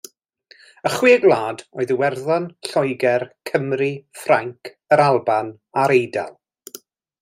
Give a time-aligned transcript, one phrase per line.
[0.89, 3.93] Y chwe gwlad oedd Iwerddon, Lloegr, Cymru,
[4.23, 6.39] Ffrainc, Yr Alban a'r Eidal.